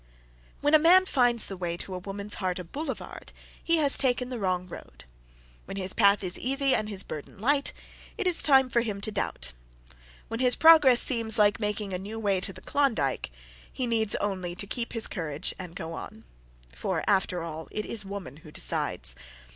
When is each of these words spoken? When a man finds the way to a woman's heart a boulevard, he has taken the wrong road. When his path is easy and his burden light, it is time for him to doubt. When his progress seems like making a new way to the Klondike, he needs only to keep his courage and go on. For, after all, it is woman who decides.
When 0.61 0.73
a 0.73 0.79
man 0.79 1.05
finds 1.05 1.45
the 1.45 1.55
way 1.55 1.77
to 1.77 1.93
a 1.93 1.99
woman's 1.99 2.33
heart 2.41 2.57
a 2.57 2.63
boulevard, 2.63 3.31
he 3.63 3.77
has 3.77 3.99
taken 3.99 4.29
the 4.29 4.39
wrong 4.39 4.67
road. 4.67 5.05
When 5.65 5.77
his 5.77 5.93
path 5.93 6.23
is 6.23 6.39
easy 6.39 6.73
and 6.73 6.89
his 6.89 7.03
burden 7.03 7.37
light, 7.37 7.71
it 8.17 8.25
is 8.25 8.41
time 8.41 8.67
for 8.67 8.81
him 8.81 8.99
to 9.01 9.11
doubt. 9.11 9.53
When 10.27 10.39
his 10.39 10.55
progress 10.55 10.99
seems 11.01 11.37
like 11.37 11.59
making 11.59 11.93
a 11.93 11.99
new 11.99 12.17
way 12.19 12.39
to 12.41 12.51
the 12.51 12.61
Klondike, 12.61 13.29
he 13.71 13.85
needs 13.85 14.15
only 14.15 14.55
to 14.55 14.65
keep 14.65 14.93
his 14.93 15.05
courage 15.05 15.53
and 15.59 15.75
go 15.75 15.93
on. 15.93 16.23
For, 16.73 17.03
after 17.05 17.43
all, 17.43 17.67
it 17.69 17.85
is 17.85 18.03
woman 18.03 18.37
who 18.37 18.49
decides. 18.49 19.15